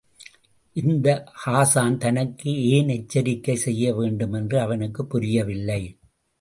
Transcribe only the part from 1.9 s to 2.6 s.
தனக்கு